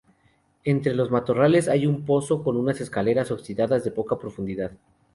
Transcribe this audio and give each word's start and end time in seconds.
Entre 0.63 0.95
los 0.95 1.11
matorrales 1.11 1.67
hay 1.69 1.85
un 1.85 2.05
pozo 2.05 2.41
con 2.43 2.57
unas 2.57 2.81
escaleras 2.81 3.29
oxidadas 3.29 3.83
de 3.83 3.91
poca 3.91 4.17
profundidad. 4.17 4.71